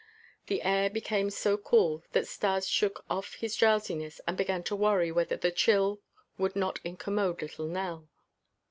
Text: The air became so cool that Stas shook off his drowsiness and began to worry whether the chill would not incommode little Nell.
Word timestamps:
The 0.47 0.63
air 0.63 0.89
became 0.89 1.29
so 1.29 1.57
cool 1.57 2.01
that 2.13 2.25
Stas 2.27 2.67
shook 2.67 3.05
off 3.07 3.35
his 3.35 3.55
drowsiness 3.55 4.19
and 4.25 4.35
began 4.35 4.63
to 4.63 4.75
worry 4.75 5.11
whether 5.11 5.37
the 5.37 5.51
chill 5.51 6.01
would 6.39 6.55
not 6.55 6.79
incommode 6.83 7.43
little 7.43 7.67
Nell. 7.67 8.09